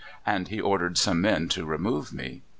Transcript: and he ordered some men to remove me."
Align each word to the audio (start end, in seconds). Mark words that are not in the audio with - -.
and 0.25 0.47
he 0.47 0.59
ordered 0.59 0.97
some 0.97 1.21
men 1.21 1.47
to 1.47 1.63
remove 1.63 2.11
me." 2.11 2.41